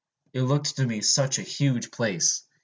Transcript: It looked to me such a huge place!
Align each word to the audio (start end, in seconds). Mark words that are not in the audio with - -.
It 0.33 0.41
looked 0.41 0.77
to 0.77 0.87
me 0.87 1.01
such 1.01 1.37
a 1.37 1.43
huge 1.43 1.91
place! 1.91 2.41